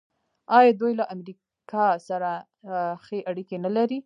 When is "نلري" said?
3.65-3.99